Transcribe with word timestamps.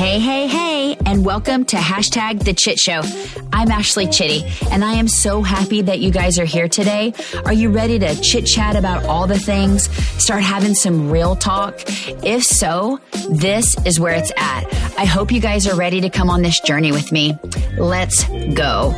Hey, 0.00 0.18
hey, 0.18 0.46
hey, 0.46 0.96
and 1.04 1.26
welcome 1.26 1.66
to 1.66 1.76
hashtag 1.76 2.42
the 2.42 2.54
Chit 2.54 2.78
Show. 2.78 3.02
I'm 3.52 3.70
Ashley 3.70 4.06
Chitty, 4.06 4.50
and 4.70 4.82
I 4.82 4.94
am 4.94 5.06
so 5.06 5.42
happy 5.42 5.82
that 5.82 5.98
you 5.98 6.10
guys 6.10 6.38
are 6.38 6.46
here 6.46 6.68
today. 6.68 7.12
Are 7.44 7.52
you 7.52 7.68
ready 7.68 7.98
to 7.98 8.18
chit 8.22 8.46
chat 8.46 8.76
about 8.76 9.04
all 9.04 9.26
the 9.26 9.38
things? 9.38 9.90
Start 10.16 10.42
having 10.42 10.72
some 10.72 11.10
real 11.10 11.36
talk? 11.36 11.82
If 12.24 12.44
so, 12.44 12.98
this 13.28 13.76
is 13.84 14.00
where 14.00 14.14
it's 14.14 14.32
at. 14.38 14.64
I 14.96 15.04
hope 15.04 15.30
you 15.30 15.38
guys 15.38 15.66
are 15.66 15.76
ready 15.76 16.00
to 16.00 16.08
come 16.08 16.30
on 16.30 16.40
this 16.40 16.60
journey 16.60 16.92
with 16.92 17.12
me. 17.12 17.38
Let's 17.76 18.24
go. 18.54 18.92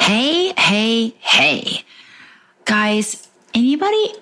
Hey, 0.00 0.52
hey, 0.58 1.14
hey. 1.20 1.84
Guys, 2.64 3.28
anybody 3.54 4.14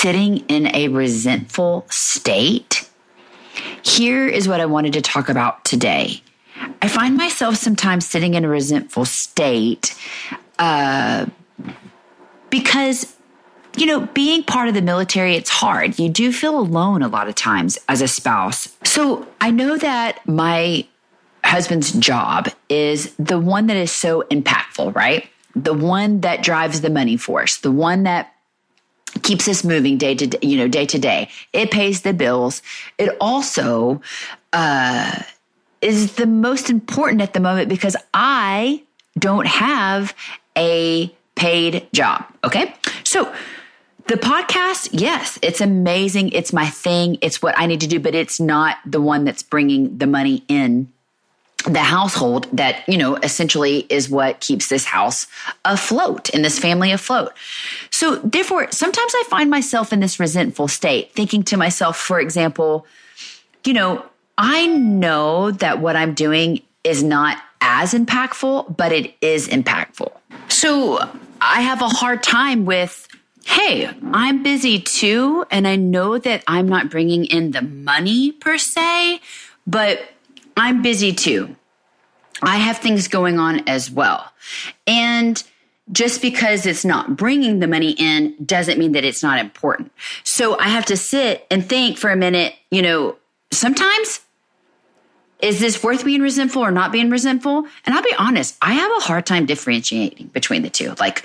sitting 0.00 0.38
in 0.48 0.74
a 0.74 0.88
resentful 0.88 1.84
state? 1.90 2.88
Here 3.82 4.26
is 4.26 4.48
what 4.48 4.58
I 4.58 4.64
wanted 4.64 4.94
to 4.94 5.02
talk 5.02 5.28
about 5.28 5.62
today. 5.66 6.22
I 6.80 6.88
find 6.88 7.18
myself 7.18 7.56
sometimes 7.56 8.06
sitting 8.06 8.32
in 8.32 8.44
a 8.44 8.48
resentful 8.48 9.04
state 9.04 9.94
uh, 10.58 11.26
because, 12.48 13.14
you 13.76 13.84
know, 13.84 14.06
being 14.14 14.42
part 14.42 14.68
of 14.68 14.74
the 14.74 14.80
military, 14.80 15.34
it's 15.34 15.50
hard. 15.50 15.98
You 15.98 16.08
do 16.08 16.32
feel 16.32 16.58
alone 16.58 17.02
a 17.02 17.08
lot 17.08 17.28
of 17.28 17.34
times 17.34 17.78
as 17.88 18.00
a 18.00 18.08
spouse. 18.08 18.74
So 18.84 19.26
I 19.42 19.50
know 19.50 19.76
that 19.76 20.26
my 20.26 20.86
husband's 21.44 21.92
job 21.92 22.48
is 22.70 23.14
the 23.16 23.38
one 23.38 23.66
that 23.66 23.76
is 23.76 23.92
so 23.92 24.22
impactful, 24.30 24.94
right? 24.94 25.28
The 25.54 25.74
one 25.74 26.20
that 26.20 26.42
drives 26.42 26.80
the 26.80 26.90
money 26.90 27.18
for 27.18 27.42
us, 27.42 27.58
the 27.58 27.70
one 27.70 28.04
that 28.04 28.32
keeps 29.22 29.48
us 29.48 29.64
moving 29.64 29.98
day 29.98 30.14
to 30.14 30.26
day, 30.26 30.38
you 30.42 30.56
know, 30.56 30.68
day 30.68 30.86
to 30.86 30.98
day. 30.98 31.28
It 31.52 31.70
pays 31.70 32.02
the 32.02 32.12
bills. 32.12 32.62
It 32.98 33.16
also 33.20 34.00
uh, 34.52 35.22
is 35.80 36.14
the 36.14 36.26
most 36.26 36.70
important 36.70 37.22
at 37.22 37.32
the 37.32 37.40
moment 37.40 37.68
because 37.68 37.96
I 38.14 38.82
don't 39.18 39.46
have 39.46 40.14
a 40.56 41.14
paid 41.34 41.88
job. 41.92 42.24
Okay. 42.44 42.74
So 43.04 43.32
the 44.06 44.14
podcast, 44.14 44.90
yes, 44.92 45.38
it's 45.42 45.60
amazing. 45.60 46.30
It's 46.30 46.52
my 46.52 46.66
thing. 46.66 47.18
It's 47.22 47.40
what 47.40 47.58
I 47.58 47.66
need 47.66 47.80
to 47.80 47.86
do, 47.86 48.00
but 48.00 48.14
it's 48.14 48.40
not 48.40 48.78
the 48.84 49.00
one 49.00 49.24
that's 49.24 49.42
bringing 49.42 49.98
the 49.98 50.06
money 50.06 50.44
in 50.48 50.92
the 51.62 51.80
household 51.80 52.48
that, 52.52 52.88
you 52.88 52.96
know, 52.96 53.16
essentially 53.16 53.86
is 53.88 54.08
what 54.08 54.40
keeps 54.40 54.68
this 54.68 54.84
house 54.84 55.26
afloat 55.64 56.30
and 56.32 56.44
this 56.44 56.58
family 56.58 56.92
afloat. 56.92 57.32
So, 57.90 58.16
therefore, 58.16 58.70
sometimes 58.70 59.12
I 59.14 59.24
find 59.28 59.50
myself 59.50 59.92
in 59.92 60.00
this 60.00 60.18
resentful 60.18 60.68
state, 60.68 61.12
thinking 61.12 61.42
to 61.44 61.56
myself, 61.56 61.96
for 61.96 62.20
example, 62.20 62.86
you 63.64 63.72
know, 63.72 64.04
I 64.38 64.66
know 64.66 65.50
that 65.50 65.80
what 65.80 65.96
I'm 65.96 66.14
doing 66.14 66.62
is 66.82 67.02
not 67.02 67.42
as 67.60 67.92
impactful, 67.92 68.76
but 68.76 68.92
it 68.92 69.14
is 69.20 69.48
impactful. 69.48 70.12
So, 70.48 70.98
I 71.40 71.62
have 71.62 71.82
a 71.82 71.88
hard 71.88 72.22
time 72.22 72.64
with, 72.64 73.08
hey, 73.44 73.90
I'm 74.12 74.42
busy 74.42 74.78
too. 74.78 75.44
And 75.50 75.66
I 75.66 75.76
know 75.76 76.18
that 76.18 76.42
I'm 76.46 76.68
not 76.68 76.90
bringing 76.90 77.24
in 77.24 77.52
the 77.52 77.62
money 77.62 78.32
per 78.32 78.58
se, 78.58 79.20
but 79.66 80.00
I'm 80.60 80.82
busy 80.82 81.14
too. 81.14 81.56
I 82.42 82.58
have 82.58 82.78
things 82.78 83.08
going 83.08 83.38
on 83.38 83.66
as 83.66 83.90
well. 83.90 84.30
And 84.86 85.42
just 85.90 86.20
because 86.20 86.66
it's 86.66 86.84
not 86.84 87.16
bringing 87.16 87.60
the 87.60 87.66
money 87.66 87.92
in 87.92 88.36
doesn't 88.44 88.78
mean 88.78 88.92
that 88.92 89.02
it's 89.02 89.22
not 89.22 89.38
important. 89.38 89.90
So 90.22 90.58
I 90.58 90.68
have 90.68 90.84
to 90.86 90.98
sit 90.98 91.46
and 91.50 91.66
think 91.66 91.96
for 91.96 92.10
a 92.10 92.16
minute, 92.16 92.54
you 92.70 92.82
know, 92.82 93.16
sometimes 93.50 94.20
is 95.40 95.60
this 95.60 95.82
worth 95.82 96.04
being 96.04 96.20
resentful 96.20 96.62
or 96.62 96.70
not 96.70 96.92
being 96.92 97.08
resentful? 97.08 97.64
And 97.86 97.94
I'll 97.94 98.02
be 98.02 98.14
honest, 98.18 98.58
I 98.60 98.74
have 98.74 98.90
a 98.98 99.00
hard 99.00 99.24
time 99.24 99.46
differentiating 99.46 100.26
between 100.26 100.60
the 100.60 100.68
two. 100.68 100.94
Like 101.00 101.24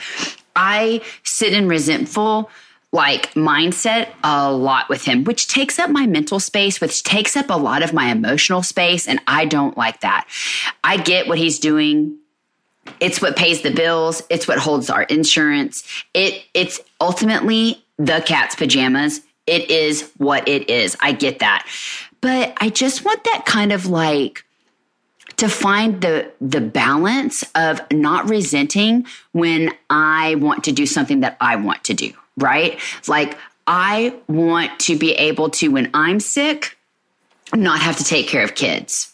I 0.55 1.01
sit 1.23 1.51
in 1.51 1.67
resentful 1.67 2.49
like 2.95 3.33
mindset 3.33 4.07
a 4.23 4.51
lot 4.51 4.87
with 4.87 5.03
him, 5.03 5.25
which 5.25 5.49
takes 5.49 5.77
up 5.77 5.89
my 5.89 6.07
mental 6.07 6.39
space, 6.39 6.79
which 6.79 7.03
takes 7.03 7.35
up 7.35 7.49
a 7.49 7.57
lot 7.57 7.83
of 7.83 7.91
my 7.91 8.09
emotional 8.09 8.63
space. 8.63 9.05
And 9.05 9.19
I 9.27 9.43
don't 9.45 9.77
like 9.77 9.99
that. 9.99 10.25
I 10.81 10.95
get 10.95 11.27
what 11.27 11.37
he's 11.37 11.59
doing. 11.59 12.17
It's 13.01 13.21
what 13.21 13.35
pays 13.35 13.61
the 13.63 13.71
bills. 13.71 14.23
It's 14.29 14.47
what 14.47 14.59
holds 14.59 14.89
our 14.89 15.03
insurance. 15.03 15.83
It, 16.13 16.41
it's 16.53 16.79
ultimately 17.01 17.83
the 17.97 18.23
cat's 18.25 18.55
pajamas. 18.55 19.19
It 19.45 19.69
is 19.69 20.09
what 20.17 20.47
it 20.47 20.69
is. 20.69 20.95
I 21.01 21.11
get 21.11 21.39
that. 21.39 21.67
But 22.21 22.53
I 22.61 22.69
just 22.69 23.03
want 23.03 23.25
that 23.25 23.43
kind 23.45 23.73
of 23.73 23.87
like, 23.87 24.45
to 25.37 25.49
find 25.49 25.99
the 25.99 26.31
the 26.39 26.61
balance 26.61 27.43
of 27.55 27.81
not 27.91 28.29
resenting 28.29 29.05
when 29.33 29.69
I 29.89 30.35
want 30.35 30.63
to 30.63 30.71
do 30.71 30.85
something 30.85 31.19
that 31.19 31.35
I 31.41 31.57
want 31.57 31.83
to 31.85 31.93
do 31.93 32.13
right? 32.37 32.79
Like, 33.07 33.37
I 33.67 34.15
want 34.27 34.79
to 34.81 34.97
be 34.97 35.13
able 35.13 35.49
to, 35.51 35.69
when 35.69 35.89
I'm 35.93 36.19
sick, 36.19 36.77
not 37.53 37.79
have 37.79 37.97
to 37.97 38.03
take 38.03 38.27
care 38.27 38.43
of 38.43 38.55
kids. 38.55 39.13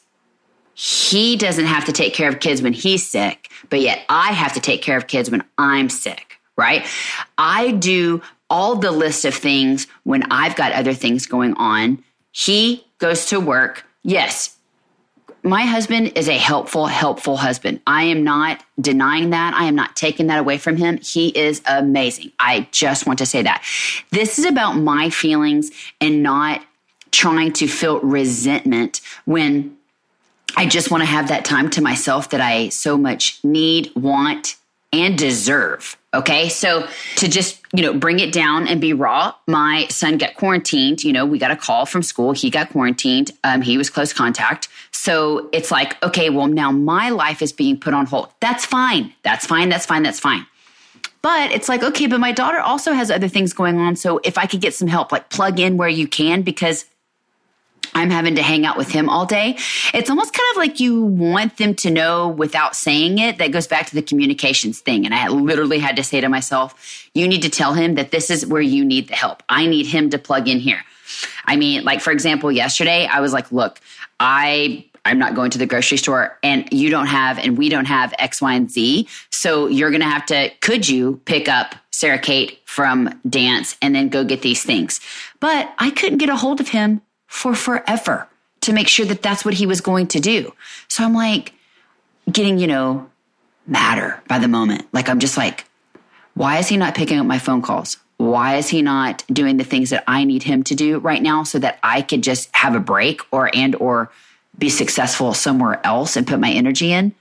He 0.73 1.35
doesn't 1.35 1.65
have 1.65 1.85
to 1.85 1.91
take 1.91 2.13
care 2.13 2.29
of 2.29 2.39
kids 2.39 2.61
when 2.61 2.73
he's 2.73 3.07
sick, 3.07 3.49
but 3.69 3.81
yet 3.81 4.03
I 4.09 4.31
have 4.31 4.53
to 4.53 4.59
take 4.59 4.81
care 4.81 4.97
of 4.97 5.07
kids 5.07 5.29
when 5.29 5.43
I'm 5.57 5.89
sick, 5.89 6.39
right? 6.57 6.85
I 7.37 7.71
do 7.71 8.21
all 8.49 8.75
the 8.75 8.91
list 8.91 9.25
of 9.25 9.33
things 9.33 9.87
when 10.03 10.23
I've 10.31 10.55
got 10.55 10.71
other 10.73 10.93
things 10.93 11.25
going 11.25 11.53
on. 11.53 12.03
He 12.31 12.85
goes 12.97 13.25
to 13.27 13.39
work. 13.39 13.85
Yes, 14.03 14.57
my 15.43 15.63
husband 15.63 16.13
is 16.15 16.27
a 16.27 16.37
helpful, 16.37 16.85
helpful 16.85 17.37
husband. 17.37 17.81
I 17.87 18.03
am 18.03 18.23
not 18.23 18.63
denying 18.79 19.31
that. 19.31 19.53
I 19.53 19.65
am 19.65 19.75
not 19.75 19.95
taking 19.95 20.27
that 20.27 20.39
away 20.39 20.57
from 20.57 20.77
him. 20.77 20.97
He 20.97 21.29
is 21.29 21.61
amazing. 21.65 22.31
I 22.39 22.67
just 22.71 23.07
want 23.07 23.19
to 23.19 23.25
say 23.25 23.41
that. 23.41 23.63
This 24.11 24.37
is 24.37 24.45
about 24.45 24.73
my 24.73 25.09
feelings 25.09 25.71
and 25.99 26.21
not 26.21 26.61
trying 27.11 27.53
to 27.53 27.67
feel 27.67 27.99
resentment 28.01 29.01
when 29.25 29.77
I 30.55 30.65
just 30.65 30.91
want 30.91 31.01
to 31.01 31.05
have 31.05 31.29
that 31.29 31.45
time 31.45 31.69
to 31.71 31.81
myself 31.81 32.29
that 32.31 32.41
I 32.41 32.69
so 32.69 32.97
much 32.97 33.43
need, 33.43 33.91
want, 33.95 34.57
and 34.93 35.17
deserve. 35.17 35.97
Okay. 36.13 36.49
So 36.49 36.87
to 37.17 37.27
just, 37.29 37.61
you 37.73 37.81
know, 37.81 37.93
bring 37.93 38.19
it 38.19 38.33
down 38.33 38.67
and 38.67 38.81
be 38.81 38.91
raw, 38.91 39.33
my 39.47 39.87
son 39.89 40.17
got 40.17 40.35
quarantined. 40.35 41.05
You 41.05 41.13
know, 41.13 41.25
we 41.25 41.39
got 41.39 41.51
a 41.51 41.55
call 41.55 41.85
from 41.85 42.03
school. 42.03 42.33
He 42.33 42.49
got 42.49 42.69
quarantined. 42.69 43.31
Um, 43.45 43.61
he 43.61 43.77
was 43.77 43.89
close 43.89 44.11
contact. 44.11 44.67
So 45.03 45.49
it's 45.51 45.71
like, 45.71 46.01
okay, 46.03 46.29
well, 46.29 46.45
now 46.45 46.71
my 46.71 47.09
life 47.09 47.41
is 47.41 47.51
being 47.51 47.79
put 47.79 47.95
on 47.95 48.05
hold. 48.05 48.29
That's 48.39 48.67
fine. 48.67 49.11
That's 49.23 49.47
fine. 49.47 49.67
That's 49.67 49.83
fine. 49.83 50.03
That's 50.03 50.19
fine. 50.19 50.45
But 51.23 51.51
it's 51.51 51.67
like, 51.67 51.81
okay, 51.81 52.05
but 52.05 52.19
my 52.19 52.31
daughter 52.31 52.59
also 52.59 52.93
has 52.93 53.09
other 53.09 53.27
things 53.27 53.51
going 53.51 53.79
on. 53.79 53.95
So 53.95 54.19
if 54.23 54.37
I 54.37 54.45
could 54.45 54.61
get 54.61 54.75
some 54.75 54.87
help, 54.87 55.11
like 55.11 55.31
plug 55.31 55.59
in 55.59 55.75
where 55.75 55.89
you 55.89 56.07
can, 56.07 56.43
because 56.43 56.85
I'm 57.95 58.11
having 58.11 58.35
to 58.35 58.43
hang 58.43 58.63
out 58.63 58.77
with 58.77 58.91
him 58.91 59.09
all 59.09 59.25
day. 59.25 59.57
It's 59.91 60.11
almost 60.11 60.33
kind 60.33 60.51
of 60.51 60.57
like 60.57 60.79
you 60.79 61.01
want 61.01 61.57
them 61.57 61.73
to 61.77 61.89
know 61.89 62.27
without 62.27 62.75
saying 62.75 63.17
it. 63.17 63.39
That 63.39 63.51
goes 63.51 63.65
back 63.65 63.87
to 63.87 63.95
the 63.95 64.03
communications 64.03 64.81
thing. 64.81 65.05
And 65.05 65.15
I 65.15 65.29
literally 65.29 65.79
had 65.79 65.95
to 65.95 66.03
say 66.03 66.21
to 66.21 66.29
myself, 66.29 67.09
you 67.15 67.27
need 67.27 67.41
to 67.41 67.49
tell 67.49 67.73
him 67.73 67.95
that 67.95 68.11
this 68.11 68.29
is 68.29 68.45
where 68.45 68.61
you 68.61 68.85
need 68.85 69.07
the 69.07 69.15
help. 69.15 69.41
I 69.49 69.65
need 69.65 69.87
him 69.87 70.11
to 70.11 70.19
plug 70.19 70.47
in 70.47 70.59
here. 70.59 70.83
I 71.45 71.55
mean, 71.55 71.83
like, 71.85 72.01
for 72.01 72.11
example, 72.11 72.51
yesterday 72.51 73.07
I 73.07 73.19
was 73.19 73.33
like, 73.33 73.51
look, 73.51 73.81
I 74.19 74.85
I'm 75.05 75.17
not 75.17 75.33
going 75.33 75.51
to 75.51 75.57
the 75.57 75.65
grocery 75.65 75.97
store 75.97 76.37
and 76.43 76.67
you 76.71 76.89
don't 76.89 77.07
have 77.07 77.39
and 77.39 77.57
we 77.57 77.69
don't 77.69 77.85
have 77.85 78.13
X, 78.19 78.41
Y, 78.41 78.53
and 78.53 78.69
Z. 78.69 79.07
So 79.29 79.67
you're 79.67 79.89
going 79.89 80.01
to 80.01 80.09
have 80.09 80.25
to, 80.27 80.49
could 80.61 80.87
you 80.87 81.21
pick 81.25 81.49
up 81.49 81.75
Sarah 81.91 82.19
Kate 82.19 82.59
from 82.65 83.19
dance 83.27 83.77
and 83.81 83.95
then 83.95 84.09
go 84.09 84.23
get 84.23 84.41
these 84.41 84.63
things? 84.63 84.99
But 85.39 85.73
I 85.79 85.89
couldn't 85.89 86.19
get 86.19 86.29
a 86.29 86.35
hold 86.35 86.59
of 86.59 86.69
him 86.69 87.01
for 87.27 87.55
forever 87.55 88.27
to 88.61 88.73
make 88.73 88.87
sure 88.87 89.05
that 89.07 89.23
that's 89.23 89.43
what 89.43 89.55
he 89.55 89.65
was 89.65 89.81
going 89.81 90.07
to 90.07 90.19
do. 90.19 90.53
So 90.87 91.03
I'm 91.03 91.13
like 91.13 91.53
getting, 92.31 92.59
you 92.59 92.67
know, 92.67 93.09
madder 93.65 94.21
by 94.27 94.37
the 94.37 94.47
moment. 94.47 94.87
Like 94.93 95.09
I'm 95.09 95.19
just 95.19 95.37
like, 95.37 95.65
why 96.35 96.59
is 96.59 96.67
he 96.67 96.77
not 96.77 96.95
picking 96.95 97.17
up 97.17 97.25
my 97.25 97.39
phone 97.39 97.61
calls? 97.61 97.97
Why 98.17 98.57
is 98.57 98.69
he 98.69 98.83
not 98.83 99.23
doing 99.33 99.57
the 99.57 99.63
things 99.63 99.89
that 99.89 100.03
I 100.07 100.25
need 100.25 100.43
him 100.43 100.63
to 100.65 100.75
do 100.75 100.99
right 100.99 101.21
now 101.21 101.41
so 101.41 101.57
that 101.57 101.79
I 101.81 102.03
could 102.03 102.21
just 102.21 102.55
have 102.55 102.75
a 102.75 102.79
break 102.79 103.21
or 103.31 103.49
and 103.55 103.75
or 103.75 104.11
be 104.57 104.69
successful 104.69 105.33
somewhere 105.33 105.79
else 105.85 106.15
and 106.15 106.27
put 106.27 106.39
my 106.39 106.51
energy 106.51 106.91
in? 106.91 107.13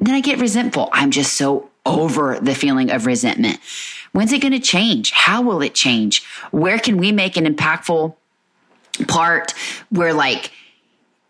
Then 0.00 0.14
I 0.14 0.20
get 0.20 0.38
resentful. 0.38 0.88
I'm 0.92 1.10
just 1.10 1.34
so 1.34 1.70
over 1.86 2.38
the 2.40 2.54
feeling 2.54 2.90
of 2.90 3.06
resentment. 3.06 3.58
When's 4.12 4.32
it 4.32 4.40
going 4.40 4.52
to 4.52 4.60
change? 4.60 5.10
How 5.12 5.42
will 5.42 5.62
it 5.62 5.74
change? 5.74 6.24
Where 6.50 6.78
can 6.78 6.98
we 6.98 7.12
make 7.12 7.36
an 7.36 7.46
impactful 7.46 8.14
part 9.08 9.52
where 9.90 10.12
like 10.12 10.52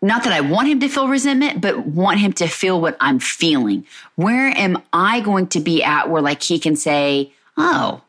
not 0.01 0.23
that 0.25 0.33
I 0.33 0.41
want 0.41 0.67
him 0.67 0.79
to 0.81 0.87
feel 0.87 1.07
resentment, 1.07 1.61
but 1.61 1.85
want 1.85 2.19
him 2.19 2.31
to 2.33 2.47
feel 2.47 2.79
what 2.79 2.95
I'm 2.99 3.17
feeling. 3.17 3.85
Where 4.15 4.49
am 4.49 4.83
I 4.93 5.19
going 5.21 5.47
to 5.47 5.59
be 5.59 5.83
at 5.83 6.09
where 6.09 6.21
like 6.21 6.43
he 6.43 6.59
can 6.59 6.75
say, 6.75 7.33
"Oh, 7.57 8.01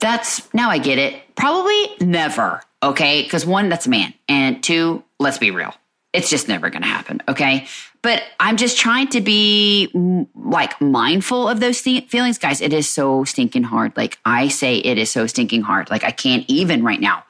that's 0.00 0.52
now 0.52 0.70
I 0.70 0.78
get 0.78 0.98
it. 0.98 1.22
Probably 1.36 1.96
never. 2.00 2.62
Okay. 2.82 3.22
Because 3.22 3.46
one, 3.46 3.68
that's 3.68 3.86
a 3.86 3.90
man. 3.90 4.14
And 4.28 4.62
two, 4.62 5.02
let's 5.18 5.38
be 5.38 5.50
real. 5.50 5.74
It's 6.16 6.30
just 6.30 6.48
never 6.48 6.70
going 6.70 6.82
to 6.82 6.88
happen. 6.88 7.22
Okay. 7.28 7.66
But 8.02 8.22
I'm 8.38 8.56
just 8.56 8.78
trying 8.78 9.08
to 9.08 9.20
be 9.20 9.90
like 10.34 10.80
mindful 10.80 11.48
of 11.48 11.60
those 11.60 11.82
th- 11.82 12.08
feelings. 12.08 12.38
Guys, 12.38 12.60
it 12.60 12.72
is 12.72 12.88
so 12.88 13.24
stinking 13.24 13.64
hard. 13.64 13.96
Like 13.96 14.18
I 14.24 14.48
say, 14.48 14.76
it 14.76 14.96
is 14.96 15.10
so 15.10 15.26
stinking 15.26 15.62
hard. 15.62 15.90
Like 15.90 16.04
I 16.04 16.12
can't 16.12 16.44
even 16.46 16.84
right 16.84 17.00
now. 17.00 17.24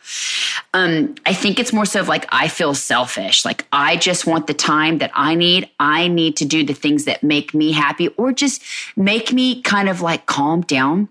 Um, 0.75 1.15
I 1.25 1.33
think 1.33 1.59
it's 1.59 1.73
more 1.73 1.87
so 1.87 2.01
of 2.01 2.09
like 2.09 2.27
I 2.29 2.49
feel 2.49 2.75
selfish. 2.75 3.45
Like 3.45 3.67
I 3.73 3.97
just 3.97 4.27
want 4.27 4.47
the 4.47 4.55
time 4.55 4.99
that 4.99 5.11
I 5.15 5.35
need. 5.35 5.71
I 5.81 6.09
need 6.09 6.37
to 6.37 6.45
do 6.45 6.63
the 6.65 6.75
things 6.75 7.07
that 7.07 7.23
make 7.23 7.55
me 7.55 7.73
happy 7.73 8.09
or 8.09 8.33
just 8.33 8.63
make 8.97 9.33
me 9.33 9.63
kind 9.63 9.89
of 9.89 10.03
like 10.03 10.27
calm 10.27 10.61
down 10.61 11.09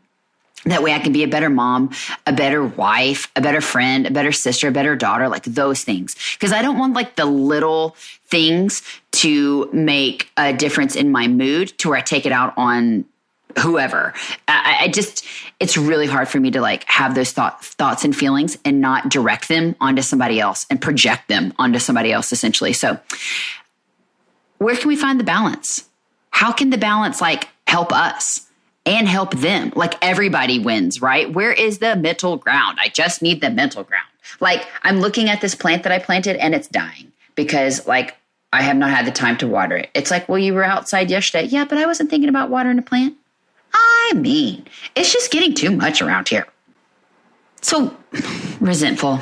that 0.66 0.82
way 0.82 0.94
I 0.94 1.00
can 1.00 1.12
be 1.12 1.24
a 1.24 1.28
better 1.28 1.50
mom, 1.50 1.92
a 2.26 2.34
better 2.34 2.64
wife, 2.64 3.32
a 3.36 3.42
better 3.42 3.62
friend, 3.62 4.08
a 4.08 4.12
better 4.12 4.32
sister, 4.32 4.68
a 4.68 4.72
better 4.72 4.96
daughter, 4.96 5.30
like 5.30 5.44
those 5.44 5.84
things. 5.84 6.16
Cause 6.40 6.52
I 6.52 6.62
don't 6.62 6.78
want 6.78 6.94
like 6.94 7.16
the 7.16 7.26
little 7.26 7.96
things 8.28 8.82
to 9.12 9.70
make 9.72 10.30
a 10.38 10.54
difference 10.54 10.96
in 10.96 11.12
my 11.12 11.28
mood 11.28 11.78
to 11.80 11.90
where 11.90 11.98
I 11.98 12.02
take 12.02 12.26
it 12.26 12.32
out 12.32 12.54
on 12.58 13.06
whoever. 13.60 14.14
I, 14.48 14.78
I, 14.82 14.88
just, 14.90 15.26
it's 15.60 15.78
really 15.78 16.08
hard 16.08 16.28
for 16.28 16.40
me 16.40 16.52
to 16.52 16.62
like 16.62 16.84
have 16.86 17.16
those 17.16 17.32
thought, 17.32 17.64
thoughts 17.64 18.04
and 18.04 18.16
feelings 18.16 18.58
and 18.66 18.82
not 18.82 19.10
direct 19.10 19.48
them 19.48 19.76
onto 19.80 20.02
somebody 20.02 20.40
else 20.40 20.66
and 20.70 20.82
project 20.82 21.28
them 21.30 21.54
onto 21.58 21.80
somebody 21.80 22.12
else 22.12 22.34
essentially. 22.34 22.74
So 22.74 23.00
where 24.58 24.76
can 24.76 24.88
we 24.88 24.96
find 24.96 25.20
the 25.20 25.24
balance? 25.24 25.88
How 26.32 26.52
can 26.52 26.70
the 26.70 26.78
balance 26.78 27.22
like 27.22 27.48
help 27.68 27.94
us? 27.94 28.46
And 28.86 29.08
help 29.08 29.36
them. 29.36 29.74
Like 29.76 29.96
everybody 30.02 30.60
wins, 30.60 31.02
right? 31.02 31.32
Where 31.32 31.52
is 31.52 31.80
the 31.80 31.96
mental 31.96 32.38
ground? 32.38 32.78
I 32.80 32.90
just 32.90 33.22
need 33.22 33.42
the 33.42 33.50
mental 33.50 33.84
ground. 33.84 34.08
Like 34.40 34.68
I'm 34.84 35.00
looking 35.00 35.30
at 35.30 35.42
this 35.42 35.56
plant 35.56 35.84
that 35.84 35.92
I 35.92 36.00
planted 36.00 36.36
and 36.38 36.54
it's 36.54 36.68
dying 36.68 37.12
because 37.36 37.88
like 37.88 38.16
I 38.54 38.62
have 38.62 38.78
not 38.78 38.90
had 38.90 39.06
the 39.06 39.12
time 39.12 39.38
to 39.38 39.48
water 39.48 39.78
it. 39.78 39.90
It's 39.94 40.12
like, 40.12 40.30
well, 40.30 40.40
you 40.40 40.54
were 40.54 40.64
outside 40.64 41.10
yesterday. 41.10 41.46
Yeah, 41.46 41.66
but 41.66 41.78
I 41.78 41.86
wasn't 41.86 42.10
thinking 42.10 42.30
about 42.30 42.50
watering 42.50 42.80
a 42.80 42.84
plant. 42.84 43.16
I 43.74 44.14
mean, 44.16 44.66
it's 44.96 45.12
just 45.12 45.32
getting 45.32 45.54
too 45.54 45.72
much 45.72 46.02
around 46.02 46.30
here. 46.30 46.48
So 47.62 47.96
resentful. 48.60 49.20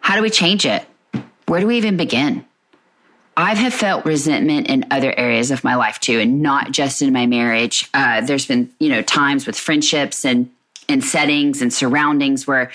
How 0.00 0.16
do 0.16 0.22
we 0.22 0.30
change 0.30 0.66
it? 0.66 0.84
Where 1.46 1.60
do 1.60 1.66
we 1.66 1.76
even 1.76 1.96
begin? 1.96 2.44
I 3.36 3.54
have 3.54 3.72
felt 3.72 4.04
resentment 4.04 4.66
in 4.66 4.86
other 4.90 5.14
areas 5.16 5.50
of 5.50 5.64
my 5.64 5.74
life 5.74 5.98
too, 6.00 6.18
and 6.18 6.42
not 6.42 6.72
just 6.72 7.00
in 7.00 7.12
my 7.12 7.26
marriage. 7.26 7.88
Uh, 7.94 8.20
there's 8.20 8.46
been, 8.46 8.70
you 8.78 8.88
know, 8.88 9.02
times 9.02 9.46
with 9.46 9.58
friendships 9.58 10.24
and 10.24 10.50
and 10.88 11.04
settings 11.04 11.62
and 11.62 11.72
surroundings 11.72 12.48
where, 12.48 12.72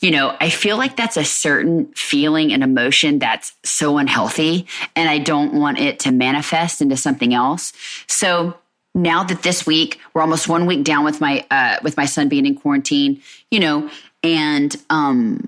you 0.00 0.10
know, 0.10 0.36
I 0.38 0.50
feel 0.50 0.76
like 0.76 0.96
that's 0.96 1.16
a 1.16 1.24
certain 1.24 1.86
feeling 1.94 2.52
and 2.52 2.62
emotion 2.62 3.18
that's 3.18 3.54
so 3.64 3.96
unhealthy, 3.96 4.66
and 4.94 5.08
I 5.08 5.18
don't 5.18 5.54
want 5.54 5.78
it 5.78 5.98
to 6.00 6.12
manifest 6.12 6.82
into 6.82 6.96
something 6.96 7.32
else. 7.32 7.72
So 8.06 8.58
now 8.94 9.24
that 9.24 9.42
this 9.42 9.66
week 9.66 9.98
we're 10.12 10.20
almost 10.22 10.46
one 10.46 10.66
week 10.66 10.84
down 10.84 11.04
with 11.04 11.20
my 11.20 11.44
uh, 11.50 11.78
with 11.82 11.96
my 11.96 12.04
son 12.04 12.28
being 12.28 12.46
in 12.46 12.54
quarantine, 12.54 13.22
you 13.50 13.60
know, 13.60 13.90
and 14.22 14.76
um, 14.90 15.46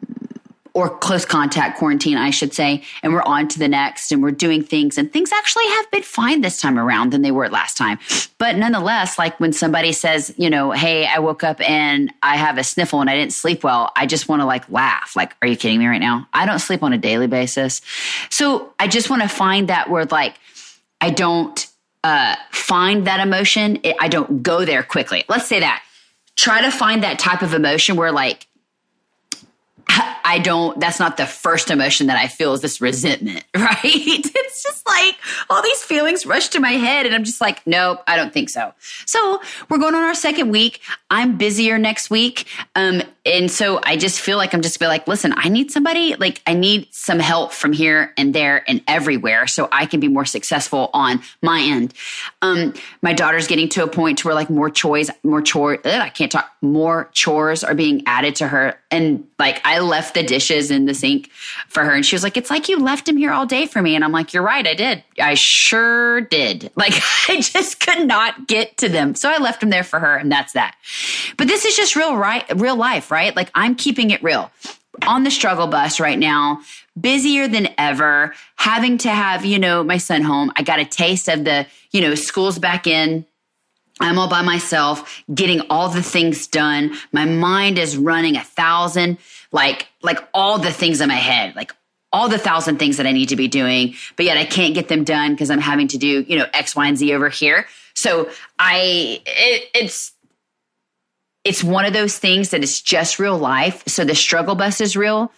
or 0.76 0.90
close 0.90 1.24
contact 1.24 1.78
quarantine, 1.78 2.18
I 2.18 2.28
should 2.28 2.52
say. 2.52 2.82
And 3.02 3.14
we're 3.14 3.22
on 3.22 3.48
to 3.48 3.58
the 3.58 3.66
next 3.66 4.12
and 4.12 4.22
we're 4.22 4.30
doing 4.30 4.62
things 4.62 4.98
and 4.98 5.10
things 5.10 5.32
actually 5.32 5.66
have 5.68 5.90
been 5.90 6.02
fine 6.02 6.42
this 6.42 6.60
time 6.60 6.78
around 6.78 7.12
than 7.12 7.22
they 7.22 7.30
were 7.30 7.48
last 7.48 7.78
time. 7.78 7.98
But 8.36 8.56
nonetheless, 8.56 9.18
like 9.18 9.40
when 9.40 9.54
somebody 9.54 9.92
says, 9.92 10.34
you 10.36 10.50
know, 10.50 10.72
Hey, 10.72 11.06
I 11.06 11.20
woke 11.20 11.42
up 11.42 11.66
and 11.66 12.12
I 12.22 12.36
have 12.36 12.58
a 12.58 12.62
sniffle 12.62 13.00
and 13.00 13.08
I 13.08 13.14
didn't 13.14 13.32
sleep 13.32 13.64
well. 13.64 13.90
I 13.96 14.04
just 14.04 14.28
want 14.28 14.42
to 14.42 14.44
like 14.44 14.70
laugh. 14.70 15.16
Like, 15.16 15.34
are 15.40 15.48
you 15.48 15.56
kidding 15.56 15.78
me 15.78 15.86
right 15.86 15.98
now? 15.98 16.28
I 16.34 16.44
don't 16.44 16.58
sleep 16.58 16.82
on 16.82 16.92
a 16.92 16.98
daily 16.98 17.26
basis. 17.26 17.80
So 18.28 18.74
I 18.78 18.86
just 18.86 19.08
want 19.08 19.22
to 19.22 19.28
find 19.28 19.68
that 19.68 19.88
word 19.88 20.12
like, 20.12 20.34
I 21.00 21.08
don't, 21.08 21.66
uh, 22.04 22.36
find 22.50 23.06
that 23.06 23.20
emotion. 23.20 23.80
I 23.98 24.08
don't 24.08 24.42
go 24.42 24.66
there 24.66 24.82
quickly. 24.82 25.24
Let's 25.26 25.46
say 25.46 25.60
that. 25.60 25.82
Try 26.36 26.60
to 26.60 26.70
find 26.70 27.02
that 27.02 27.18
type 27.18 27.40
of 27.40 27.54
emotion 27.54 27.96
where 27.96 28.12
like 28.12 28.46
I 29.88 30.40
don't, 30.40 30.78
that's 30.80 30.98
not 30.98 31.16
the 31.16 31.24
first 31.24 31.70
emotion 31.70 32.08
that 32.08 32.18
I 32.18 32.26
feel 32.26 32.52
is 32.52 32.60
this 32.60 32.80
resentment, 32.80 33.44
right? 33.56 33.78
It's 33.84 34.62
just 34.62 34.86
like 34.86 35.16
all 35.48 35.62
these 35.62 35.82
feelings 35.84 36.26
rush 36.26 36.48
to 36.48 36.60
my 36.60 36.72
head 36.72 37.06
and 37.06 37.14
I'm 37.14 37.24
just 37.24 37.40
like, 37.40 37.64
nope, 37.66 38.02
I 38.08 38.16
don't 38.16 38.32
think 38.32 38.50
so. 38.50 38.72
So 39.06 39.40
we're 39.68 39.78
going 39.78 39.94
on 39.94 40.02
our 40.02 40.14
second 40.14 40.50
week. 40.50 40.80
I'm 41.10 41.36
busier 41.36 41.78
next 41.78 42.10
week. 42.10 42.48
Um, 42.74 43.02
and 43.24 43.50
so 43.50 43.80
I 43.82 43.96
just 43.96 44.20
feel 44.20 44.36
like 44.36 44.54
I'm 44.54 44.62
just 44.62 44.80
be 44.80 44.86
like, 44.86 45.06
listen, 45.06 45.32
I 45.36 45.48
need 45.48 45.70
somebody, 45.70 46.16
like 46.16 46.42
I 46.46 46.54
need 46.54 46.88
some 46.92 47.18
help 47.18 47.52
from 47.52 47.72
here 47.72 48.12
and 48.16 48.34
there 48.34 48.64
and 48.68 48.82
everywhere 48.88 49.46
so 49.46 49.68
I 49.70 49.86
can 49.86 50.00
be 50.00 50.08
more 50.08 50.24
successful 50.24 50.90
on 50.92 51.22
my 51.42 51.60
end. 51.60 51.94
Um, 52.42 52.74
my 53.02 53.12
daughter's 53.12 53.46
getting 53.46 53.68
to 53.70 53.84
a 53.84 53.88
point 53.88 54.24
where 54.24 54.34
like 54.34 54.50
more 54.50 54.70
chores, 54.70 55.10
more 55.22 55.42
chores, 55.42 55.80
I 55.84 56.08
can't 56.08 56.32
talk, 56.32 56.50
more 56.62 57.10
chores 57.12 57.62
are 57.64 57.74
being 57.74 58.02
added 58.06 58.36
to 58.36 58.48
her. 58.48 58.78
And 58.90 59.26
like 59.38 59.60
I 59.64 59.75
left 59.78 60.14
the 60.14 60.22
dishes 60.22 60.70
in 60.70 60.86
the 60.86 60.94
sink 60.94 61.30
for 61.68 61.84
her 61.84 61.92
and 61.92 62.04
she 62.04 62.14
was 62.14 62.22
like, 62.22 62.36
it's 62.36 62.50
like 62.50 62.68
you 62.68 62.78
left 62.78 63.08
him 63.08 63.16
here 63.16 63.32
all 63.32 63.46
day 63.46 63.66
for 63.66 63.82
me. 63.82 63.94
And 63.94 64.04
I'm 64.04 64.12
like, 64.12 64.32
you're 64.32 64.42
right. 64.42 64.66
I 64.66 64.74
did. 64.74 65.02
I 65.20 65.34
sure 65.34 66.22
did. 66.22 66.70
Like 66.86 66.94
I 67.28 67.40
just 67.40 67.80
could 67.80 68.06
not 68.06 68.46
get 68.46 68.76
to 68.76 68.88
them. 68.88 69.14
So 69.16 69.28
I 69.28 69.38
left 69.38 69.60
them 69.60 69.70
there 69.70 69.82
for 69.82 69.98
her 69.98 70.14
and 70.16 70.30
that's 70.30 70.52
that. 70.52 70.76
But 71.36 71.48
this 71.48 71.64
is 71.64 71.74
just 71.74 71.96
real 71.96 72.16
right, 72.16 72.44
real 72.54 72.76
life, 72.76 73.10
right? 73.10 73.34
Like 73.34 73.50
I'm 73.54 73.74
keeping 73.74 74.10
it 74.10 74.22
real 74.22 74.52
on 75.06 75.24
the 75.24 75.30
struggle 75.30 75.66
bus 75.66 75.98
right 76.00 76.18
now, 76.18 76.60
busier 76.98 77.48
than 77.48 77.68
ever, 77.78 78.34
having 78.56 78.98
to 78.98 79.10
have, 79.10 79.44
you 79.44 79.58
know, 79.58 79.82
my 79.82 79.98
son 79.98 80.22
home. 80.22 80.52
I 80.56 80.62
got 80.62 80.78
a 80.78 80.84
taste 80.84 81.28
of 81.28 81.44
the, 81.44 81.66
you 81.90 82.00
know, 82.00 82.14
school's 82.14 82.58
back 82.58 82.86
in. 82.86 83.26
I'm 83.98 84.18
all 84.18 84.28
by 84.28 84.42
myself, 84.42 85.22
getting 85.32 85.62
all 85.70 85.88
the 85.88 86.02
things 86.02 86.46
done. 86.46 86.94
My 87.12 87.24
mind 87.24 87.78
is 87.78 87.96
running 87.96 88.36
a 88.36 88.44
thousand, 88.44 89.16
like, 89.56 89.88
like 90.02 90.20
all 90.34 90.58
the 90.58 90.70
things 90.70 91.00
in 91.00 91.08
my 91.08 91.14
head, 91.14 91.56
like 91.56 91.74
all 92.12 92.28
the 92.28 92.38
thousand 92.38 92.78
things 92.78 92.98
that 92.98 93.06
I 93.06 93.12
need 93.12 93.30
to 93.30 93.36
be 93.36 93.48
doing, 93.48 93.94
but 94.16 94.26
yet 94.26 94.36
I 94.36 94.44
can't 94.44 94.74
get 94.74 94.88
them 94.88 95.02
done 95.02 95.32
because 95.32 95.50
I'm 95.50 95.60
having 95.60 95.88
to 95.88 95.98
do, 95.98 96.24
you 96.28 96.38
know, 96.38 96.46
X, 96.52 96.76
Y, 96.76 96.86
and 96.86 96.96
Z 96.98 97.12
over 97.14 97.30
here. 97.30 97.66
So 97.94 98.28
I, 98.58 99.22
it, 99.24 99.70
it's, 99.74 100.12
it's 101.42 101.64
one 101.64 101.86
of 101.86 101.94
those 101.94 102.18
things 102.18 102.50
that 102.50 102.62
is 102.62 102.82
just 102.82 103.18
real 103.18 103.38
life. 103.38 103.82
So 103.86 104.04
the 104.04 104.14
struggle 104.14 104.54
bus 104.54 104.80
is 104.82 104.94
real. 104.94 105.32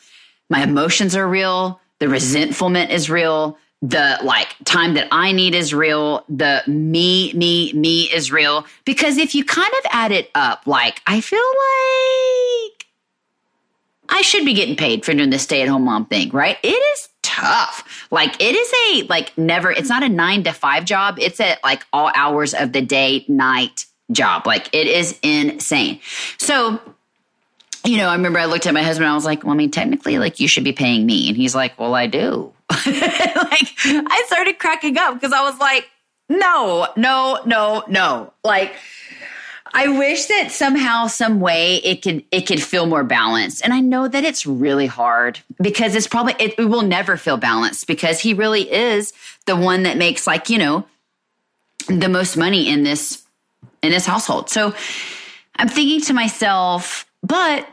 My 0.50 0.64
emotions 0.64 1.14
are 1.14 1.28
real. 1.28 1.81
The 2.00 2.09
resentfulness 2.09 2.90
is 2.90 3.09
real. 3.09 3.57
The 3.83 4.19
like 4.25 4.49
time 4.64 4.95
that 4.95 5.07
I 5.12 5.31
need 5.31 5.54
is 5.54 5.73
real. 5.73 6.25
The 6.28 6.64
me, 6.66 7.33
me, 7.35 7.73
me 7.73 8.04
is 8.12 8.33
real. 8.33 8.66
Because 8.85 9.16
if 9.16 9.37
you 9.37 9.45
kind 9.45 9.73
of 9.78 9.90
add 9.93 10.11
it 10.11 10.28
up, 10.35 10.66
like 10.66 11.00
I 11.07 11.21
feel 11.21 11.38
like 11.38 12.27
I 14.09 14.23
should 14.23 14.45
be 14.45 14.55
getting 14.55 14.77
paid 14.77 15.05
for 15.05 15.12
doing 15.12 15.31
the 15.31 15.38
stay 15.38 15.62
at 15.62 15.69
home 15.69 15.85
mom 15.85 16.07
thing, 16.07 16.31
right? 16.31 16.57
It 16.62 16.69
is 16.69 17.09
tough. 17.23 18.07
Like 18.11 18.41
it 18.41 18.55
is 18.55 18.73
a 18.91 19.07
like 19.09 19.37
never, 19.37 19.71
it's 19.71 19.88
not 19.88 20.03
a 20.03 20.09
nine 20.09 20.45
to 20.45 20.53
five 20.53 20.85
job. 20.85 21.19
It's 21.19 21.41
at 21.41 21.62
like 21.62 21.85
all 21.93 22.11
hours 22.15 22.55
of 22.55 22.73
the 22.73 22.83
day, 22.83 23.25
night, 23.29 23.87
job. 24.11 24.47
Like 24.47 24.75
it 24.75 24.87
is 24.87 25.19
insane. 25.23 26.00
So, 26.38 26.81
you 27.85 27.97
know, 27.97 28.09
I 28.09 28.15
remember 28.15 28.38
I 28.38 28.47
looked 28.47 28.67
at 28.67 28.75
my 28.75 28.83
husband 28.83 29.09
I 29.09 29.15
was 29.15 29.25
like, 29.25 29.45
well, 29.45 29.53
I 29.53 29.57
mean, 29.57 29.71
technically, 29.71 30.19
like 30.19 30.41
you 30.41 30.49
should 30.49 30.65
be 30.65 30.73
paying 30.73 31.07
me. 31.07 31.29
And 31.29 31.37
he's 31.37 31.55
like, 31.55 31.79
well, 31.79 31.95
I 31.95 32.07
do. 32.07 32.53
like 32.71 33.69
I 33.85 34.25
started 34.27 34.59
cracking 34.59 34.99
up 34.99 35.15
because 35.15 35.33
I 35.33 35.43
was 35.43 35.59
like, 35.59 35.88
no, 36.29 36.88
no, 36.97 37.41
no, 37.47 37.85
no. 37.88 38.33
Like, 38.45 38.75
I 39.75 39.89
wish 39.89 40.27
that 40.27 40.51
somehow, 40.51 41.07
some 41.07 41.41
way 41.41 41.77
it 41.77 42.03
could 42.03 42.25
it 42.31 42.43
could 42.43 42.63
feel 42.63 42.87
more 42.87 43.05
balanced. 43.05 43.63
And 43.65 43.73
I 43.73 43.81
know 43.81 44.09
that 44.09 44.25
it's 44.25 44.47
really 44.47 44.87
hard 44.87 45.41
because 45.61 45.95
it's 45.95 46.07
probably 46.07 46.35
it, 46.39 46.55
it 46.59 46.65
will 46.65 46.83
never 46.83 47.17
feel 47.17 47.37
balanced 47.37 47.87
because 47.87 48.21
he 48.21 48.35
really 48.35 48.71
is 48.71 49.13
the 49.47 49.57
one 49.57 49.85
that 49.85 49.97
makes 49.97 50.27
like, 50.27 50.49
you 50.49 50.59
know, 50.59 50.87
the 51.89 52.09
most 52.09 52.37
money 52.37 52.69
in 52.69 52.83
this 52.83 53.23
in 53.83 53.91
this 53.91 54.07
household. 54.07 54.51
So 54.51 54.75
I'm 55.57 55.69
thinking 55.69 56.01
to 56.03 56.13
myself, 56.13 57.07
but 57.23 57.69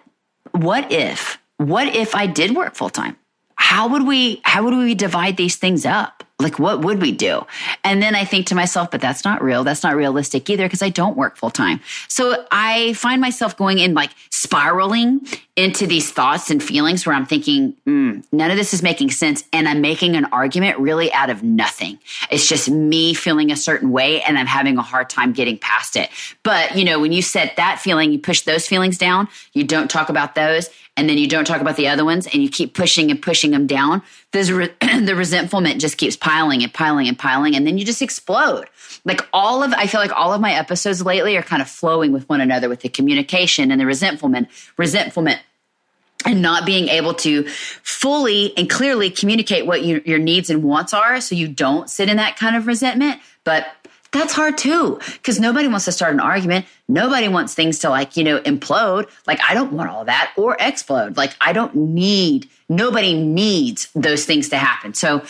what 0.51 0.91
if, 0.91 1.39
what 1.57 1.95
if 1.95 2.15
I 2.15 2.27
did 2.27 2.55
work 2.55 2.75
full 2.75 2.89
time? 2.89 3.17
How 3.55 3.87
would 3.89 4.07
we, 4.07 4.41
how 4.43 4.63
would 4.63 4.75
we 4.75 4.95
divide 4.95 5.37
these 5.37 5.55
things 5.55 5.85
up? 5.85 6.23
Like, 6.37 6.59
what 6.59 6.81
would 6.81 7.01
we 7.01 7.13
do? 7.13 7.45
And 7.85 8.01
then 8.01 8.13
I 8.13 8.25
think 8.25 8.47
to 8.47 8.55
myself, 8.55 8.91
but 8.91 8.99
that's 8.99 9.23
not 9.23 9.41
real. 9.41 9.63
That's 9.63 9.83
not 9.83 9.95
realistic 9.95 10.49
either 10.49 10.65
because 10.65 10.81
I 10.81 10.89
don't 10.89 11.15
work 11.15 11.37
full 11.37 11.49
time. 11.49 11.79
So 12.09 12.45
I 12.51 12.91
find 12.93 13.21
myself 13.21 13.55
going 13.55 13.79
in 13.79 13.93
like 13.93 14.11
spiraling 14.31 15.25
into 15.55 15.87
these 15.87 16.11
thoughts 16.11 16.51
and 16.51 16.61
feelings 16.61 17.05
where 17.05 17.15
I'm 17.15 17.25
thinking, 17.25 17.75
mm, 17.87 18.23
none 18.31 18.51
of 18.51 18.57
this 18.57 18.73
is 18.73 18.83
making 18.83 19.11
sense. 19.11 19.43
And 19.53 19.69
I'm 19.69 19.79
making 19.79 20.15
an 20.15 20.25
argument 20.25 20.79
really 20.79 21.13
out 21.13 21.29
of 21.29 21.43
nothing. 21.43 21.97
It's 22.29 22.47
just 22.47 22.69
me 22.69 23.13
feeling 23.13 23.51
a 23.51 23.55
certain 23.55 23.91
way 23.91 24.21
and 24.21 24.37
I'm 24.37 24.47
having 24.47 24.77
a 24.77 24.81
hard 24.81 25.09
time 25.09 25.31
getting 25.31 25.57
past 25.57 25.95
it. 25.95 26.09
But, 26.43 26.75
you 26.75 26.83
know, 26.83 26.99
when 26.99 27.13
you 27.13 27.21
set 27.21 27.55
that 27.55 27.79
feeling, 27.79 28.11
you 28.11 28.19
push 28.19 28.41
those 28.41 28.67
feelings 28.67 28.97
down, 28.97 29.29
you 29.53 29.63
don't 29.63 29.89
talk 29.89 30.09
about 30.09 30.35
those 30.35 30.69
and 30.97 31.09
then 31.09 31.17
you 31.17 31.27
don't 31.27 31.45
talk 31.45 31.61
about 31.61 31.75
the 31.75 31.87
other 31.87 32.05
ones 32.05 32.25
and 32.27 32.41
you 32.41 32.49
keep 32.49 32.73
pushing 32.73 33.11
and 33.11 33.21
pushing 33.21 33.51
them 33.51 33.67
down, 33.67 34.01
re- 34.33 34.73
the 34.81 35.15
resentment 35.15 35.81
just 35.81 35.97
keeps 35.97 36.15
piling 36.15 36.63
and 36.63 36.73
piling 36.73 37.07
and 37.07 37.19
piling, 37.19 37.55
and 37.55 37.67
then 37.67 37.77
you 37.77 37.85
just 37.85 38.01
explode. 38.01 38.65
Like 39.03 39.21
all 39.33 39.61
of, 39.61 39.73
I 39.73 39.87
feel 39.87 39.99
like 39.99 40.15
all 40.15 40.33
of 40.33 40.41
my 40.41 40.53
episodes 40.53 41.05
lately 41.05 41.35
are 41.37 41.43
kind 41.43 41.61
of 41.61 41.69
flowing 41.69 42.11
with 42.11 42.27
one 42.29 42.41
another 42.41 42.69
with 42.69 42.81
the 42.81 42.89
communication 42.89 43.71
and 43.71 43.79
the 43.79 43.85
resentment, 43.85 44.47
resentfulment 44.77 45.39
and 46.25 46.41
not 46.41 46.65
being 46.65 46.87
able 46.89 47.13
to 47.13 47.43
fully 47.47 48.55
and 48.57 48.69
clearly 48.69 49.09
communicate 49.09 49.65
what 49.65 49.83
you, 49.83 50.01
your 50.05 50.19
needs 50.19 50.49
and 50.49 50.63
wants 50.63 50.93
are 50.93 51.21
so 51.21 51.35
you 51.35 51.47
don't 51.47 51.89
sit 51.89 52.09
in 52.09 52.17
that 52.17 52.37
kind 52.37 52.55
of 52.55 52.67
resentment. 52.67 53.21
But 53.43 53.67
that's 54.11 54.33
hard 54.33 54.57
too 54.57 54.99
because 55.13 55.39
nobody 55.39 55.67
wants 55.67 55.85
to 55.85 55.91
start 55.91 56.13
an 56.13 56.19
argument. 56.19 56.65
Nobody 56.87 57.27
wants 57.27 57.53
things 57.53 57.79
to 57.79 57.89
like 57.89 58.15
you 58.15 58.23
know 58.23 58.39
implode. 58.39 59.09
Like 59.27 59.39
i 59.47 59.53
don't 59.53 59.73
want 59.73 59.89
all 59.89 60.05
that 60.05 60.33
or 60.37 60.55
explode. 60.59 61.17
Like 61.17 61.35
i 61.41 61.51
don't 61.51 61.75
need 61.75 62.49
nobody 62.69 63.13
needs 63.13 63.89
those 63.93 64.25
things 64.25 64.49
to 64.49 64.57
happen. 64.57 64.93
So 64.93 65.23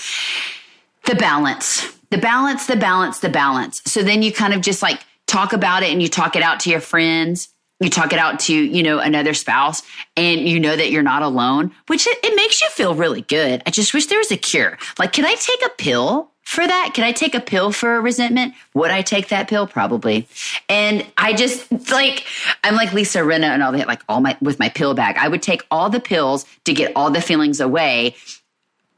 the 1.05 1.15
balance 1.15 1.91
the 2.11 2.19
balance 2.19 2.67
the 2.67 2.75
balance 2.75 3.19
the 3.19 3.29
balance. 3.29 3.81
So 3.85 4.03
then 4.03 4.21
you 4.21 4.31
kind 4.31 4.53
of 4.53 4.61
just 4.61 4.83
like 4.83 4.99
talk 5.25 5.53
about 5.53 5.81
it 5.81 5.91
and 5.91 6.01
you 6.01 6.07
talk 6.07 6.35
it 6.35 6.43
out 6.43 6.59
to 6.61 6.69
your 6.69 6.79
friends 6.79 7.49
you 7.79 7.89
talk 7.89 8.13
it 8.13 8.19
out 8.19 8.39
to 8.39 8.53
you 8.53 8.83
know 8.83 8.99
another 8.99 9.33
spouse 9.33 9.81
and 10.15 10.41
you 10.41 10.59
know 10.59 10.75
that 10.75 10.91
you're 10.91 11.03
not 11.03 11.21
alone 11.21 11.71
which 11.87 12.07
it, 12.07 12.17
it 12.23 12.35
makes 12.35 12.61
you 12.61 12.69
feel 12.69 12.95
really 12.95 13.21
good 13.21 13.61
i 13.65 13.69
just 13.69 13.93
wish 13.93 14.05
there 14.07 14.17
was 14.17 14.31
a 14.31 14.37
cure 14.37 14.77
like 14.97 15.11
can 15.11 15.25
i 15.25 15.35
take 15.35 15.61
a 15.65 15.69
pill 15.77 16.31
for 16.45 16.65
that? 16.65 16.91
Can 16.93 17.03
I 17.03 17.11
take 17.11 17.35
a 17.35 17.41
pill 17.41 17.71
for 17.71 17.99
resentment? 17.99 18.53
Would 18.75 18.91
I 18.91 19.01
take 19.01 19.29
that 19.29 19.49
pill? 19.49 19.67
Probably. 19.67 20.27
And 20.69 21.05
I 21.17 21.33
just 21.33 21.69
like 21.91 22.25
I'm 22.63 22.75
like 22.75 22.93
Lisa 22.93 23.19
Rinna 23.19 23.47
and 23.47 23.61
all 23.61 23.71
that, 23.73 23.87
like 23.87 24.03
all 24.07 24.21
my 24.21 24.37
with 24.41 24.59
my 24.59 24.69
pill 24.69 24.93
bag. 24.93 25.17
I 25.17 25.27
would 25.27 25.41
take 25.41 25.63
all 25.69 25.89
the 25.89 25.99
pills 25.99 26.45
to 26.65 26.73
get 26.73 26.93
all 26.95 27.09
the 27.09 27.19
feelings 27.19 27.59
away, 27.59 28.15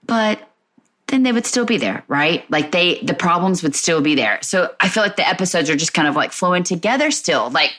but 0.05 0.39
then 1.07 1.23
they 1.23 1.31
would 1.31 1.45
still 1.45 1.65
be 1.65 1.77
there, 1.77 2.03
right? 2.09 2.49
Like 2.51 2.71
they 2.71 2.99
the 2.99 3.13
problems 3.13 3.63
would 3.63 3.75
still 3.75 4.01
be 4.01 4.13
there. 4.13 4.39
So 4.41 4.75
I 4.81 4.89
feel 4.89 5.01
like 5.01 5.15
the 5.15 5.27
episodes 5.27 5.69
are 5.69 5.75
just 5.77 5.93
kind 5.93 6.07
of 6.07 6.15
like 6.15 6.33
flowing 6.33 6.63
together 6.63 7.11
still. 7.11 7.49
Like 7.49 7.71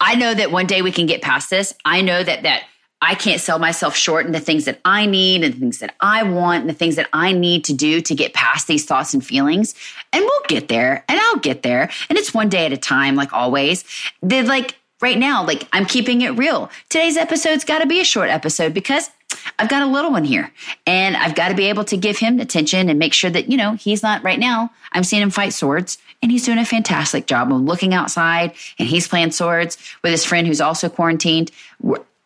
I 0.00 0.14
know 0.14 0.34
that 0.34 0.50
one 0.50 0.66
day 0.66 0.82
we 0.82 0.92
can 0.92 1.06
get 1.06 1.22
past 1.22 1.50
this. 1.50 1.74
I 1.84 2.02
know 2.02 2.22
that 2.22 2.42
that 2.42 2.64
I 3.00 3.14
can't 3.14 3.40
sell 3.40 3.58
myself 3.58 3.94
short 3.94 4.24
in 4.24 4.32
the 4.32 4.40
things 4.40 4.64
that 4.64 4.80
I 4.84 5.04
need 5.04 5.44
and 5.44 5.52
the 5.52 5.58
things 5.58 5.78
that 5.80 5.94
I 6.00 6.22
want 6.22 6.62
and 6.62 6.70
the 6.70 6.74
things 6.74 6.96
that 6.96 7.08
I 7.12 7.32
need 7.32 7.64
to 7.64 7.74
do 7.74 8.00
to 8.00 8.14
get 8.14 8.32
past 8.32 8.66
these 8.66 8.86
thoughts 8.86 9.12
and 9.12 9.24
feelings. 9.24 9.74
And 10.12 10.24
we'll 10.24 10.42
get 10.48 10.68
there 10.68 11.04
and 11.06 11.20
I'll 11.20 11.38
get 11.38 11.62
there. 11.62 11.90
And 12.08 12.16
it's 12.16 12.32
one 12.32 12.48
day 12.48 12.64
at 12.64 12.72
a 12.72 12.78
time, 12.78 13.14
like 13.14 13.32
always. 13.34 13.84
They're 14.22 14.44
like 14.44 14.76
right 15.00 15.18
now, 15.18 15.44
like 15.44 15.68
I'm 15.72 15.86
keeping 15.86 16.20
it 16.22 16.30
real. 16.30 16.70
Today's 16.88 17.16
episode's 17.16 17.64
got 17.64 17.80
to 17.80 17.86
be 17.86 18.00
a 18.00 18.04
short 18.04 18.30
episode 18.30 18.74
because 18.74 19.10
I've 19.58 19.68
got 19.68 19.82
a 19.82 19.86
little 19.86 20.10
one 20.10 20.24
here 20.24 20.52
and 20.86 21.16
I've 21.16 21.34
got 21.34 21.48
to 21.48 21.54
be 21.54 21.64
able 21.64 21.84
to 21.84 21.96
give 21.96 22.18
him 22.18 22.40
attention 22.40 22.88
and 22.88 22.98
make 22.98 23.12
sure 23.12 23.30
that, 23.30 23.50
you 23.50 23.56
know, 23.56 23.72
he's 23.72 24.02
not 24.02 24.22
right 24.22 24.38
now. 24.38 24.70
I'm 24.92 25.04
seeing 25.04 25.22
him 25.22 25.30
fight 25.30 25.52
swords 25.52 25.98
and 26.22 26.30
he's 26.30 26.44
doing 26.44 26.58
a 26.58 26.64
fantastic 26.64 27.26
job 27.26 27.52
of 27.52 27.60
looking 27.60 27.92
outside 27.92 28.52
and 28.78 28.88
he's 28.88 29.08
playing 29.08 29.32
swords 29.32 29.76
with 30.02 30.12
his 30.12 30.24
friend 30.24 30.46
who's 30.46 30.60
also 30.60 30.88
quarantined 30.88 31.50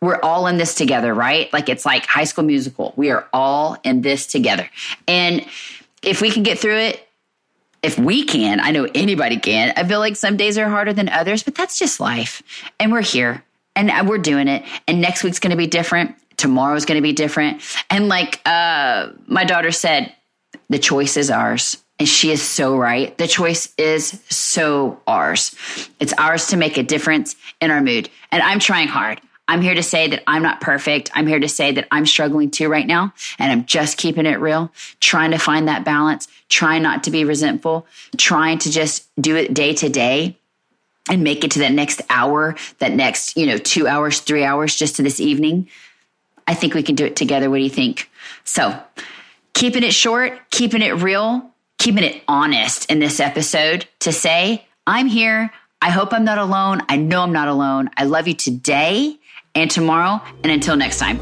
we're 0.01 0.19
all 0.21 0.47
in 0.47 0.57
this 0.57 0.75
together, 0.75 1.13
right? 1.13 1.51
Like 1.51 1.69
it's 1.69 1.85
like 1.85 2.05
high 2.05 2.23
school 2.23 2.45
musical. 2.45 2.93
We 2.95 3.11
are 3.11 3.27
all 3.33 3.77
in 3.83 4.01
this 4.01 4.27
together. 4.27 4.69
And 5.07 5.45
if 6.01 6.21
we 6.21 6.31
can 6.31 6.43
get 6.43 6.59
through 6.59 6.77
it, 6.77 7.08
if 7.81 7.97
we 7.97 8.23
can, 8.23 8.59
I 8.59 8.71
know 8.71 8.87
anybody 8.93 9.37
can. 9.37 9.73
I 9.75 9.83
feel 9.83 9.99
like 9.99 10.15
some 10.15 10.37
days 10.37 10.57
are 10.57 10.69
harder 10.69 10.93
than 10.93 11.09
others, 11.09 11.43
but 11.43 11.55
that's 11.55 11.79
just 11.79 11.99
life. 11.99 12.43
And 12.79 12.91
we're 12.91 13.01
here 13.01 13.43
and 13.75 14.07
we're 14.07 14.17
doing 14.17 14.47
it. 14.47 14.63
And 14.87 15.01
next 15.01 15.23
week's 15.23 15.39
going 15.39 15.51
to 15.51 15.57
be 15.57 15.67
different. 15.67 16.15
Tomorrow's 16.37 16.85
going 16.85 16.97
to 16.97 17.01
be 17.01 17.13
different. 17.13 17.61
And 17.89 18.07
like 18.07 18.41
uh, 18.45 19.09
my 19.27 19.45
daughter 19.45 19.71
said, 19.71 20.13
the 20.69 20.79
choice 20.79 21.17
is 21.17 21.31
ours. 21.31 21.77
And 21.99 22.07
she 22.07 22.31
is 22.31 22.41
so 22.41 22.77
right. 22.77 23.17
The 23.17 23.27
choice 23.27 23.73
is 23.77 24.23
so 24.29 25.01
ours. 25.05 25.53
It's 25.99 26.13
ours 26.13 26.47
to 26.47 26.57
make 26.57 26.77
a 26.77 26.83
difference 26.83 27.35
in 27.59 27.71
our 27.71 27.81
mood. 27.81 28.09
And 28.31 28.41
I'm 28.41 28.59
trying 28.59 28.87
hard. 28.87 29.19
I'm 29.49 29.63
here 29.63 29.73
to 29.73 29.81
say 29.81 30.07
that 30.09 30.21
I'm 30.27 30.43
not 30.43 30.61
perfect. 30.61 31.09
I'm 31.15 31.25
here 31.25 31.39
to 31.39 31.49
say 31.49 31.71
that 31.71 31.87
I'm 31.89 32.05
struggling 32.05 32.51
too 32.51 32.69
right 32.69 32.85
now 32.85 33.13
and 33.39 33.51
I'm 33.51 33.65
just 33.65 33.97
keeping 33.97 34.27
it 34.27 34.39
real, 34.39 34.71
trying 34.99 35.31
to 35.31 35.39
find 35.39 35.67
that 35.67 35.83
balance, 35.83 36.27
trying 36.49 36.83
not 36.83 37.05
to 37.05 37.11
be 37.11 37.25
resentful, 37.25 37.87
trying 38.15 38.59
to 38.59 38.69
just 38.69 39.09
do 39.19 39.35
it 39.35 39.51
day 39.55 39.73
to 39.73 39.89
day 39.89 40.37
and 41.09 41.23
make 41.23 41.43
it 41.43 41.49
to 41.51 41.59
that 41.59 41.71
next 41.71 42.03
hour, 42.11 42.55
that 42.77 42.93
next, 42.93 43.35
you 43.37 43.47
know, 43.47 43.57
two 43.57 43.87
hours, 43.87 44.19
three 44.19 44.43
hours, 44.43 44.75
just 44.75 44.97
to 44.97 45.03
this 45.03 45.19
evening. 45.19 45.67
I 46.45 46.53
think 46.53 46.75
we 46.75 46.83
can 46.83 46.93
do 46.93 47.05
it 47.05 47.15
together. 47.15 47.49
What 47.49 47.57
do 47.57 47.63
you 47.63 47.71
think? 47.71 48.07
So, 48.43 48.79
keeping 49.53 49.81
it 49.81 49.95
short, 49.95 50.39
keeping 50.51 50.83
it 50.83 51.01
real, 51.01 51.49
keeping 51.79 52.03
it 52.03 52.21
honest 52.27 52.91
in 52.91 52.99
this 52.99 53.19
episode 53.19 53.87
to 54.01 54.11
say, 54.11 54.67
I'm 54.85 55.07
here. 55.07 55.51
I 55.81 55.89
hope 55.89 56.13
I'm 56.13 56.25
not 56.25 56.37
alone. 56.37 56.83
I 56.87 56.97
know 56.97 57.23
I'm 57.23 57.33
not 57.33 57.47
alone. 57.47 57.89
I 57.97 58.03
love 58.03 58.27
you 58.27 58.35
today 58.35 59.18
and 59.55 59.69
tomorrow. 59.69 60.21
And 60.43 60.51
until 60.51 60.75
next 60.75 60.99
time. 60.99 61.19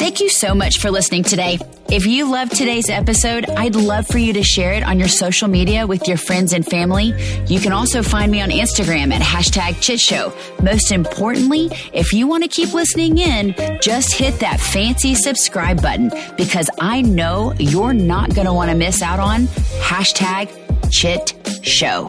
Thank 0.00 0.20
you 0.20 0.30
so 0.30 0.54
much 0.54 0.78
for 0.78 0.90
listening 0.90 1.24
today. 1.24 1.58
If 1.90 2.06
you 2.06 2.30
loved 2.30 2.56
today's 2.56 2.88
episode, 2.88 3.50
I'd 3.50 3.74
love 3.74 4.06
for 4.06 4.16
you 4.16 4.32
to 4.32 4.42
share 4.42 4.72
it 4.72 4.82
on 4.82 4.98
your 4.98 5.08
social 5.08 5.46
media 5.46 5.86
with 5.86 6.08
your 6.08 6.16
friends 6.16 6.54
and 6.54 6.64
family. 6.64 7.12
You 7.48 7.60
can 7.60 7.72
also 7.72 8.02
find 8.02 8.32
me 8.32 8.40
on 8.40 8.48
Instagram 8.48 9.12
at 9.12 9.20
hashtag 9.20 9.78
Chit 9.82 10.00
Show. 10.00 10.32
Most 10.62 10.90
importantly, 10.90 11.68
if 11.92 12.14
you 12.14 12.26
want 12.26 12.44
to 12.44 12.48
keep 12.48 12.72
listening 12.72 13.18
in, 13.18 13.54
just 13.82 14.14
hit 14.14 14.40
that 14.40 14.58
fancy 14.58 15.14
subscribe 15.14 15.82
button 15.82 16.10
because 16.38 16.70
I 16.80 17.02
know 17.02 17.52
you're 17.58 17.92
not 17.92 18.34
going 18.34 18.46
to 18.46 18.54
want 18.54 18.70
to 18.70 18.76
miss 18.76 19.02
out 19.02 19.20
on 19.20 19.48
hashtag 19.82 20.48
Chit 20.90 21.34
Show. 21.62 22.08